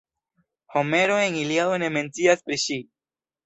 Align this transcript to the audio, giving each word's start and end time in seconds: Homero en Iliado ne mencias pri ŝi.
Homero 0.73 1.19
en 1.19 1.35
Iliado 1.43 1.77
ne 1.85 1.93
mencias 1.99 2.45
pri 2.49 2.61
ŝi. 2.67 2.83